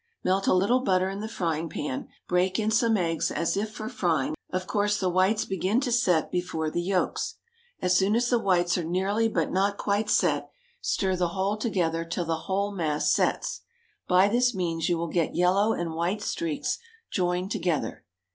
[0.23, 3.87] Melt a little butter in the frying pan, break in some eggs, as if for
[3.87, 7.35] frying; of course, the whites begin to set before the yolks.
[7.83, 10.49] As soon as the whites are nearly but not quite set,
[10.81, 13.61] stir the whole together till the whole mass sets.
[14.07, 16.79] By this means you will get yellow and white streaks
[17.11, 18.03] joined together.